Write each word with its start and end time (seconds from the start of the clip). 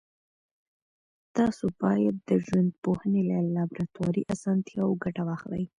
تاسو 1.37 1.65
باید 1.81 2.15
د 2.29 2.29
ژوندپوهنې 2.45 3.21
له 3.31 3.37
لابراتواري 3.55 4.23
اسانتیاوو 4.33 4.99
ګټه 5.03 5.23
واخلئ. 5.27 5.63